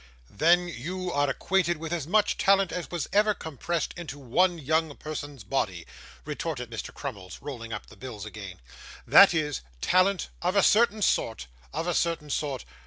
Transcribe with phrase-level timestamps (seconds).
[0.31, 4.95] 'Then you are acquainted with as much talent as was ever compressed into one young
[4.97, 5.85] person's body,'
[6.25, 6.91] retorted Mr.
[6.91, 8.59] Crummles, rolling up the bills again;
[9.05, 12.65] 'that is, talent of a certain sort of a certain sort.